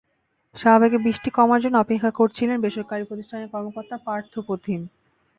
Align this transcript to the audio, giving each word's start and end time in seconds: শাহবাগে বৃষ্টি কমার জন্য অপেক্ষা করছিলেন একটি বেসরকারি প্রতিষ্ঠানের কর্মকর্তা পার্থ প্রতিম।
শাহবাগে 0.55 0.97
বৃষ্টি 0.97 1.29
কমার 1.31 1.59
জন্য 1.63 1.75
অপেক্ষা 1.77 2.11
করছিলেন 2.11 2.55
একটি 2.55 2.63
বেসরকারি 2.65 3.03
প্রতিষ্ঠানের 3.03 3.51
কর্মকর্তা 3.53 3.95
পার্থ 4.05 4.33
প্রতিম। 4.39 4.79